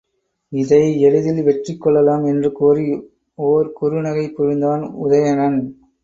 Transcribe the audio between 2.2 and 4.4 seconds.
என்று கூறி, ஒர் குறுநகை